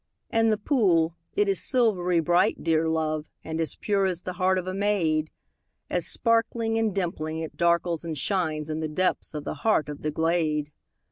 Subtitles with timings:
[0.31, 4.57] And the pool, it is silvery bright, dear love, And as pure as the heart
[4.57, 5.29] of a maid,
[5.91, 10.01] As sparkling and dimpling, it darkles and shines In the depths of the heart of
[10.01, 10.71] the glade.